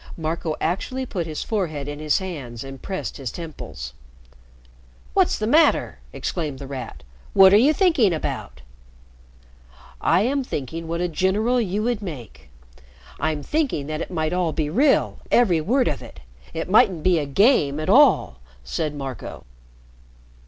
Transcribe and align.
Marco 0.17 0.55
actually 0.59 1.05
put 1.05 1.27
his 1.27 1.43
forehead 1.43 1.87
in 1.87 1.99
his 1.99 2.17
hands 2.17 2.63
and 2.63 2.81
pressed 2.81 3.17
his 3.17 3.31
temples. 3.31 3.93
"What's 5.13 5.37
the 5.37 5.45
matter?" 5.45 5.99
exclaimed 6.11 6.57
The 6.57 6.65
Rat. 6.65 7.03
"What 7.33 7.53
are 7.53 7.57
you 7.59 7.71
thinking 7.71 8.11
about?" 8.11 8.61
"I'm 10.01 10.43
thinking 10.43 10.87
what 10.87 11.01
a 11.01 11.07
general 11.07 11.61
you 11.61 11.83
would 11.83 12.01
make. 12.01 12.49
I'm 13.19 13.43
thinking 13.43 13.85
that 13.85 14.01
it 14.01 14.09
might 14.09 14.33
all 14.33 14.53
be 14.53 14.71
real 14.71 15.19
every 15.29 15.61
word 15.61 15.87
of 15.87 16.01
it. 16.01 16.21
It 16.51 16.67
mightn't 16.67 17.03
be 17.03 17.19
a 17.19 17.27
game 17.27 17.79
at 17.79 17.87
all," 17.87 18.39
said 18.63 18.95
Marco. 18.95 19.45